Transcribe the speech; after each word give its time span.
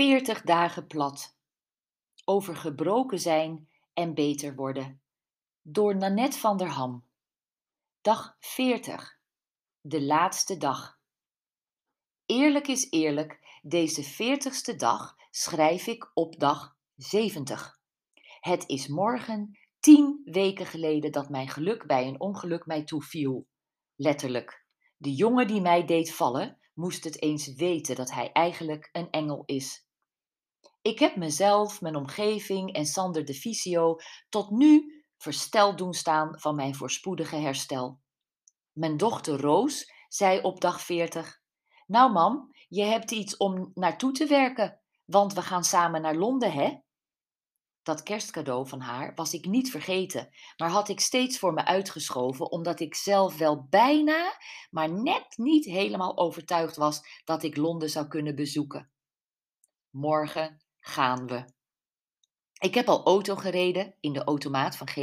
40 0.00 0.42
dagen 0.42 0.86
plat. 0.86 1.36
Over 2.24 2.56
gebroken 2.56 3.18
zijn 3.18 3.68
en 3.92 4.14
beter 4.14 4.54
worden. 4.54 5.02
Door 5.62 5.96
Nanette 5.96 6.38
van 6.38 6.56
der 6.56 6.68
Ham. 6.68 7.04
Dag 8.00 8.36
40. 8.38 9.20
De 9.80 10.02
laatste 10.02 10.56
dag. 10.56 11.00
Eerlijk 12.26 12.68
is 12.68 12.90
eerlijk, 12.90 13.60
deze 13.62 14.04
40ste 14.04 14.76
dag 14.76 15.16
schrijf 15.30 15.86
ik 15.86 16.10
op 16.14 16.38
dag 16.38 16.76
70. 16.96 17.80
Het 18.40 18.68
is 18.68 18.88
morgen 18.88 19.58
tien 19.80 20.20
weken 20.24 20.66
geleden 20.66 21.12
dat 21.12 21.28
mijn 21.28 21.48
geluk 21.48 21.86
bij 21.86 22.06
een 22.06 22.20
ongeluk 22.20 22.66
mij 22.66 22.84
toeviel. 22.84 23.48
Letterlijk. 23.96 24.66
De 24.96 25.14
jongen 25.14 25.46
die 25.46 25.60
mij 25.60 25.86
deed 25.86 26.14
vallen, 26.14 26.58
moest 26.74 27.04
het 27.04 27.22
eens 27.22 27.54
weten 27.54 27.96
dat 27.96 28.10
hij 28.10 28.32
eigenlijk 28.32 28.88
een 28.92 29.10
engel 29.10 29.42
is. 29.46 29.88
Ik 30.82 30.98
heb 30.98 31.16
mezelf, 31.16 31.80
mijn 31.80 31.96
omgeving 31.96 32.72
en 32.72 32.86
Sander 32.86 33.24
de 33.24 33.34
Visio 33.34 33.96
tot 34.28 34.50
nu 34.50 35.04
versteld 35.16 35.78
doen 35.78 35.94
staan 35.94 36.40
van 36.40 36.54
mijn 36.54 36.74
voorspoedige 36.74 37.36
herstel. 37.36 38.00
Mijn 38.72 38.96
dochter 38.96 39.40
Roos 39.40 39.92
zei 40.08 40.40
op 40.40 40.60
dag 40.60 40.80
40: 40.80 41.40
Nou, 41.86 42.12
mam, 42.12 42.50
je 42.68 42.82
hebt 42.82 43.10
iets 43.10 43.36
om 43.36 43.70
naartoe 43.74 44.12
te 44.12 44.26
werken, 44.26 44.80
want 45.04 45.32
we 45.32 45.42
gaan 45.42 45.64
samen 45.64 46.02
naar 46.02 46.14
Londen, 46.14 46.52
hè? 46.52 46.78
Dat 47.82 48.02
kerstcadeau 48.02 48.68
van 48.68 48.80
haar 48.80 49.14
was 49.14 49.32
ik 49.32 49.44
niet 49.44 49.70
vergeten, 49.70 50.28
maar 50.56 50.70
had 50.70 50.88
ik 50.88 51.00
steeds 51.00 51.38
voor 51.38 51.52
me 51.52 51.64
uitgeschoven 51.64 52.50
omdat 52.50 52.80
ik 52.80 52.94
zelf 52.94 53.36
wel 53.36 53.66
bijna, 53.68 54.38
maar 54.70 54.92
net 54.92 55.36
niet 55.36 55.64
helemaal 55.64 56.18
overtuigd 56.18 56.76
was 56.76 57.22
dat 57.24 57.42
ik 57.42 57.56
Londen 57.56 57.90
zou 57.90 58.06
kunnen 58.06 58.34
bezoeken. 58.34 58.90
Morgen 59.90 60.68
gaan 60.80 61.26
we. 61.26 61.44
Ik 62.58 62.74
heb 62.74 62.88
al 62.88 63.04
auto 63.04 63.36
gereden 63.36 63.94
in 64.00 64.12
de 64.12 64.24
automaat 64.24 64.76
van 64.76 64.88
G 64.88 64.96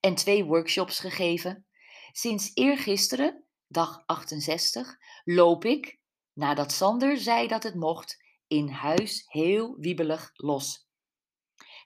en 0.00 0.14
twee 0.14 0.44
workshops 0.44 0.98
gegeven. 0.98 1.66
Sinds 2.12 2.50
eergisteren, 2.54 3.44
dag 3.66 4.02
68, 4.06 4.96
loop 5.24 5.64
ik, 5.64 5.98
nadat 6.32 6.72
Sander 6.72 7.18
zei 7.18 7.48
dat 7.48 7.62
het 7.62 7.74
mocht, 7.74 8.24
in 8.46 8.68
huis 8.68 9.24
heel 9.26 9.76
wiebelig 9.78 10.30
los. 10.34 10.88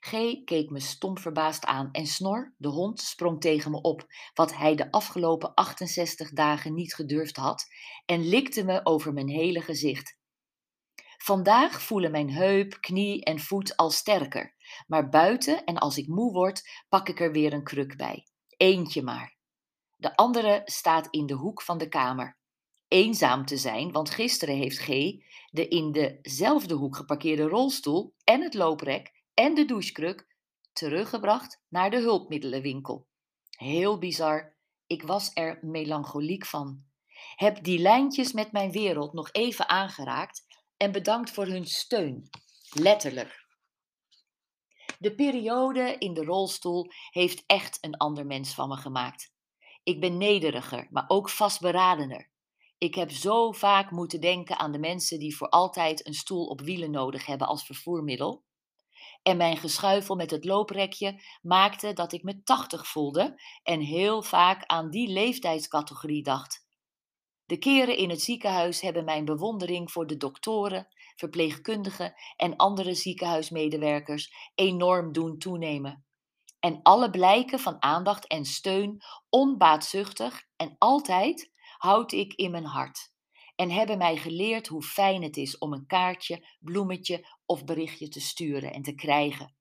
G 0.01 0.11
keek 0.45 0.71
me 0.71 0.81
stom 0.81 1.19
verbaasd 1.19 1.65
aan 1.65 1.89
en 1.93 2.07
Snor, 2.07 2.55
de 2.57 2.69
hond, 2.69 3.01
sprong 3.01 3.41
tegen 3.41 3.71
me 3.71 3.81
op, 3.81 4.07
wat 4.35 4.57
hij 4.57 4.75
de 4.75 4.91
afgelopen 4.91 5.55
68 5.55 6.31
dagen 6.31 6.75
niet 6.75 6.95
gedurfd 6.95 7.37
had, 7.37 7.67
en 8.07 8.29
likte 8.29 8.65
me 8.65 8.81
over 8.85 9.13
mijn 9.13 9.29
hele 9.29 9.61
gezicht. 9.61 10.18
Vandaag 11.29 11.83
voelen 11.83 12.11
mijn 12.11 12.31
heup, 12.31 12.77
knie 12.81 13.25
en 13.25 13.39
voet 13.39 13.77
al 13.77 13.91
sterker, 13.91 14.55
maar 14.87 15.09
buiten 15.09 15.65
en 15.65 15.79
als 15.79 15.99
ik 15.99 16.07
moe 16.07 16.33
word, 16.33 16.85
pak 16.89 17.09
ik 17.09 17.21
er 17.21 17.33
weer 17.33 17.53
een 17.53 17.65
kruk 17.65 17.97
bij. 17.97 18.27
Eentje 18.57 19.03
maar. 19.03 19.37
De 19.97 20.17
andere 20.17 20.63
staat 20.65 21.09
in 21.11 21.27
de 21.27 21.35
hoek 21.35 21.63
van 21.63 21.79
de 21.79 21.89
kamer. 21.89 22.39
Eenzaam 22.87 23.45
te 23.45 23.57
zijn, 23.57 23.93
want 23.93 24.11
gisteren 24.11 24.57
heeft 24.57 24.79
G 24.79 24.87
de 25.51 25.69
in 25.69 25.93
dezelfde 25.93 26.75
hoek 26.75 26.97
geparkeerde 26.97 27.49
rolstoel 27.49 28.15
en 28.25 28.43
het 28.43 28.55
looprek 28.55 29.25
en 29.35 29.55
de 29.55 29.65
douchekruk 29.65 30.37
teruggebracht 30.73 31.63
naar 31.69 31.91
de 31.91 32.01
hulpmiddelenwinkel. 32.01 33.07
Heel 33.51 33.99
bizar, 33.99 34.57
ik 34.87 35.03
was 35.03 35.31
er 35.35 35.59
melancholiek 35.63 36.47
van. 36.47 36.87
Heb 37.35 37.65
die 37.65 37.79
lijntjes 37.79 38.33
met 38.33 38.53
mijn 38.53 38.71
wereld 38.71 39.13
nog 39.13 39.33
even 39.33 39.69
aangeraakt 39.69 40.47
en 40.79 40.93
bedankt 40.93 41.31
voor 41.31 41.47
hun 41.47 41.67
steun. 41.67 42.31
Letterlijk. 42.71 43.47
De 44.99 45.15
periode 45.15 45.97
in 45.99 46.15
de 46.15 46.25
rolstoel 46.25 46.87
heeft 47.11 47.43
echt 47.47 47.79
een 47.81 47.97
ander 47.97 48.27
mens 48.27 48.55
van 48.55 48.69
me 48.69 48.77
gemaakt. 48.77 49.33
Ik 49.83 50.01
ben 50.01 50.19
nederiger, 50.19 50.87
maar 50.91 51.05
ook 51.09 51.31
vastberadener. 51.31 52.31
Ik 52.79 52.95
heb 52.95 53.11
zo 53.11 53.53
vaak 53.53 53.91
moeten 53.91 54.21
denken 54.21 54.59
aan 54.59 54.73
de 54.73 54.79
mensen 54.79 55.19
die 55.19 55.37
voor 55.37 55.49
altijd 55.49 56.07
een 56.07 56.15
stoel 56.15 56.47
op 56.47 56.61
wielen 56.61 56.91
nodig 56.91 57.27
hebben 57.27 57.47
als 57.47 57.67
vervoermiddel. 57.67 58.45
En 59.23 59.37
mijn 59.37 59.57
geschuifel 59.57 60.17
met 60.17 60.31
het 60.31 60.45
looprekje 60.45 61.23
maakte 61.43 61.93
dat 61.93 62.13
ik 62.13 62.23
me 62.23 62.43
tachtig 62.43 62.87
voelde 62.87 63.43
en 63.63 63.81
heel 63.81 64.23
vaak 64.23 64.67
aan 64.67 64.91
die 64.91 65.09
leeftijdscategorie 65.09 66.23
dacht. 66.23 66.68
De 67.49 67.59
keren 67.59 67.97
in 67.97 68.11
het 68.11 68.23
ziekenhuis 68.23 68.81
hebben 68.81 69.05
mijn 69.05 69.25
bewondering 69.25 69.93
voor 69.93 70.07
de 70.07 70.17
doktoren, 70.17 70.89
verpleegkundigen 71.17 72.15
en 72.37 72.57
andere 72.57 72.95
ziekenhuismedewerkers 72.95 74.51
enorm 74.55 75.13
doen 75.13 75.39
toenemen. 75.39 76.05
En 76.61 76.81
alle 76.83 77.11
blijken 77.11 77.59
van 77.59 77.83
aandacht 77.83 78.27
en 78.27 78.45
steun, 78.45 79.03
onbaatzuchtig 79.29 80.43
en 80.57 80.75
altijd, 80.79 81.51
houd 81.77 82.13
ik 82.13 82.33
in 82.33 82.51
mijn 82.51 82.65
hart 82.65 83.13
en 83.57 83.71
hebben 83.71 83.99
mij 83.99 84.17
geleerd 84.17 84.67
hoe 84.67 84.83
fijn 84.83 85.23
het 85.23 85.37
is 85.37 85.59
om 85.59 85.73
een 85.73 85.87
kaartje, 85.87 86.57
bloemetje 86.61 87.27
of 87.47 87.65
berichtje 87.65 88.09
te 88.09 88.21
sturen 88.21 88.73
en 88.73 88.83
te 88.83 88.95
krijgen. 88.95 89.55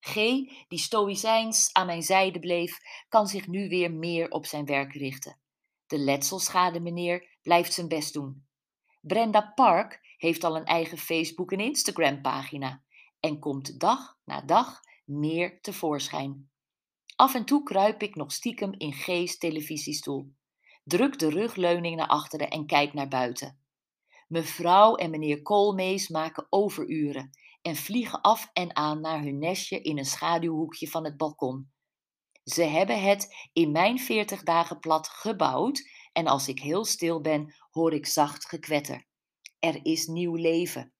G, 0.00 0.14
die 0.68 0.78
stoïcijns 0.78 1.72
aan 1.72 1.86
mijn 1.86 2.02
zijde 2.02 2.38
bleef, 2.38 2.78
kan 3.08 3.26
zich 3.26 3.46
nu 3.46 3.68
weer 3.68 3.92
meer 3.92 4.30
op 4.30 4.46
zijn 4.46 4.64
werk 4.64 4.92
richten. 4.92 5.42
De 5.86 5.98
letselschade 5.98 6.80
meneer 6.80 7.38
blijft 7.42 7.72
zijn 7.72 7.88
best 7.88 8.12
doen. 8.12 8.46
Brenda 9.00 9.52
Park 9.54 10.14
heeft 10.16 10.44
al 10.44 10.56
een 10.56 10.64
eigen 10.64 10.98
Facebook- 10.98 11.52
en 11.52 11.58
Instagram-pagina 11.58 12.82
en 13.20 13.38
komt 13.38 13.80
dag 13.80 14.18
na 14.24 14.40
dag 14.40 14.80
meer 15.04 15.60
tevoorschijn. 15.60 16.50
Af 17.16 17.34
en 17.34 17.44
toe 17.44 17.62
kruip 17.62 18.02
ik 18.02 18.14
nog 18.14 18.32
stiekem 18.32 18.74
in 18.78 18.92
G's 18.92 19.38
televisiestoel. 19.38 20.32
Druk 20.84 21.18
de 21.18 21.28
rugleuning 21.28 21.96
naar 21.96 22.08
achteren 22.08 22.50
en 22.50 22.66
kijk 22.66 22.92
naar 22.92 23.08
buiten. 23.08 23.58
Mevrouw 24.28 24.94
en 24.94 25.10
meneer 25.10 25.42
Koolmees 25.42 26.08
maken 26.08 26.46
overuren 26.50 27.30
en 27.62 27.76
vliegen 27.76 28.20
af 28.20 28.50
en 28.52 28.76
aan 28.76 29.00
naar 29.00 29.22
hun 29.22 29.38
nestje 29.38 29.80
in 29.80 29.98
een 29.98 30.04
schaduwhoekje 30.04 30.88
van 30.88 31.04
het 31.04 31.16
balkon. 31.16 31.72
Ze 32.44 32.62
hebben 32.62 33.02
het 33.02 33.48
in 33.52 33.72
mijn 33.72 33.98
veertig 33.98 34.42
dagen 34.42 34.78
plat 34.78 35.08
gebouwd 35.08 35.88
en 36.12 36.26
als 36.26 36.48
ik 36.48 36.58
heel 36.58 36.84
stil 36.84 37.20
ben, 37.20 37.54
hoor 37.70 37.92
ik 37.92 38.06
zacht 38.06 38.48
gekwetter. 38.48 39.06
Er 39.58 39.84
is 39.84 40.06
nieuw 40.06 40.34
leven. 40.34 40.92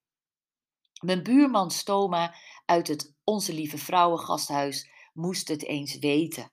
Mijn 1.05 1.22
buurman 1.22 1.71
Stoma 1.71 2.34
uit 2.65 2.88
het 2.88 3.15
Onze 3.25 3.53
Lieve 3.53 3.78
Vrouwen 3.78 4.19
gasthuis 4.19 4.91
moest 5.12 5.49
het 5.49 5.65
eens 5.65 5.99
weten. 5.99 6.53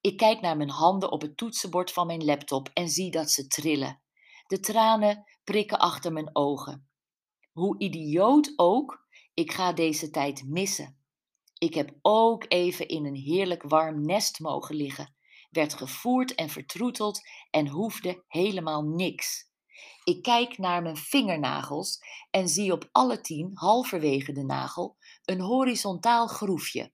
Ik 0.00 0.16
kijk 0.16 0.40
naar 0.40 0.56
mijn 0.56 0.70
handen 0.70 1.12
op 1.12 1.20
het 1.20 1.36
toetsenbord 1.36 1.92
van 1.92 2.06
mijn 2.06 2.24
laptop 2.24 2.70
en 2.72 2.88
zie 2.88 3.10
dat 3.10 3.30
ze 3.30 3.46
trillen. 3.46 4.02
De 4.46 4.60
tranen 4.60 5.24
prikken 5.44 5.78
achter 5.78 6.12
mijn 6.12 6.36
ogen. 6.36 6.88
Hoe 7.52 7.78
idioot 7.78 8.52
ook, 8.56 9.06
ik 9.34 9.52
ga 9.52 9.72
deze 9.72 10.10
tijd 10.10 10.44
missen. 10.46 11.03
Ik 11.58 11.74
heb 11.74 11.94
ook 12.02 12.44
even 12.48 12.88
in 12.88 13.04
een 13.04 13.16
heerlijk 13.16 13.62
warm 13.62 14.06
nest 14.06 14.40
mogen 14.40 14.74
liggen, 14.74 15.14
werd 15.50 15.74
gevoerd 15.74 16.34
en 16.34 16.48
vertroeteld 16.48 17.20
en 17.50 17.68
hoefde 17.68 18.24
helemaal 18.28 18.82
niks. 18.82 19.52
Ik 20.04 20.22
kijk 20.22 20.58
naar 20.58 20.82
mijn 20.82 20.96
vingernagels 20.96 21.98
en 22.30 22.48
zie 22.48 22.72
op 22.72 22.88
alle 22.92 23.20
tien, 23.20 23.50
halverwege 23.54 24.32
de 24.32 24.44
nagel, 24.44 24.96
een 25.24 25.40
horizontaal 25.40 26.26
groefje. 26.26 26.92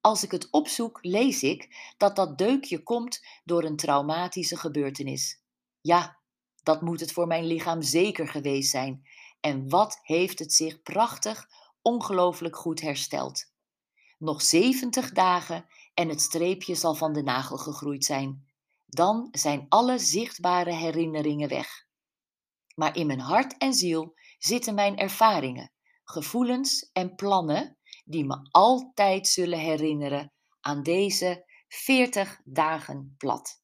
Als 0.00 0.24
ik 0.24 0.30
het 0.30 0.50
opzoek, 0.50 0.98
lees 1.02 1.42
ik 1.42 1.92
dat 1.96 2.16
dat 2.16 2.38
deukje 2.38 2.82
komt 2.82 3.26
door 3.44 3.64
een 3.64 3.76
traumatische 3.76 4.56
gebeurtenis. 4.56 5.42
Ja, 5.80 6.18
dat 6.62 6.82
moet 6.82 7.00
het 7.00 7.12
voor 7.12 7.26
mijn 7.26 7.44
lichaam 7.44 7.82
zeker 7.82 8.28
geweest 8.28 8.70
zijn. 8.70 9.02
En 9.40 9.68
wat 9.68 9.98
heeft 10.02 10.38
het 10.38 10.52
zich 10.52 10.82
prachtig, 10.82 11.48
ongelooflijk 11.82 12.56
goed 12.56 12.80
hersteld. 12.80 13.52
Nog 14.18 14.42
70 14.42 15.10
dagen 15.10 15.66
en 15.94 16.08
het 16.08 16.20
streepje 16.20 16.74
zal 16.74 16.94
van 16.94 17.12
de 17.12 17.22
nagel 17.22 17.56
gegroeid 17.56 18.04
zijn. 18.04 18.46
Dan 18.86 19.28
zijn 19.30 19.66
alle 19.68 19.98
zichtbare 19.98 20.72
herinneringen 20.72 21.48
weg. 21.48 21.86
Maar 22.74 22.96
in 22.96 23.06
mijn 23.06 23.20
hart 23.20 23.56
en 23.58 23.74
ziel 23.74 24.14
zitten 24.38 24.74
mijn 24.74 24.96
ervaringen, 24.96 25.72
gevoelens 26.04 26.90
en 26.92 27.14
plannen 27.14 27.78
die 28.04 28.24
me 28.24 28.48
altijd 28.50 29.28
zullen 29.28 29.58
herinneren 29.58 30.32
aan 30.60 30.82
deze 30.82 31.44
40 31.68 32.40
dagen 32.44 33.14
plat. 33.18 33.62